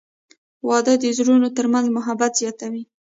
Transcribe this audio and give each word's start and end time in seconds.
•واده 0.67 0.93
د 1.03 1.05
زړونو 1.17 1.47
ترمنځ 1.57 1.85
محبت 1.97 2.31
زیاتوي. 2.41 2.83